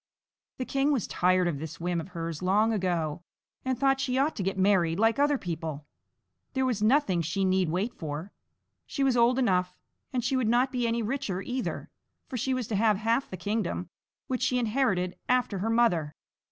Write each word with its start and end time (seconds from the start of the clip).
The 0.57 0.65
king 0.65 0.91
was 0.91 1.05
tired 1.05 1.47
of 1.47 1.59
this 1.59 1.79
whim 1.79 2.01
of 2.01 2.07
hers 2.07 2.41
long 2.41 2.73
ago, 2.73 3.21
and 3.63 3.77
thought 3.77 3.99
she 3.99 4.17
ought 4.17 4.35
to 4.37 4.41
get 4.41 4.57
married 4.57 4.97
like 4.99 5.19
other 5.19 5.37
people; 5.37 5.85
there 6.53 6.65
was 6.65 6.81
nothing 6.81 7.21
she 7.21 7.45
need 7.45 7.69
wait 7.69 7.93
for 7.93 8.31
she 8.87 9.03
was 9.03 9.15
old 9.15 9.37
enough 9.37 9.75
and 10.11 10.23
she 10.23 10.35
would 10.35 10.49
not 10.49 10.71
be 10.71 10.87
any 10.87 11.03
richer 11.03 11.43
either, 11.43 11.91
for 12.25 12.35
she 12.35 12.51
was 12.51 12.65
to 12.69 12.75
have 12.75 12.97
half 12.97 13.29
the 13.29 13.37
kingdom, 13.37 13.89
which 14.25 14.41
she 14.41 14.57
inherited 14.57 15.17
after 15.29 15.59
her 15.59 15.69
mother. 15.69 16.15